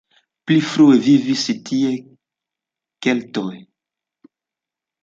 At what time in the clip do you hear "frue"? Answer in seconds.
0.69-0.95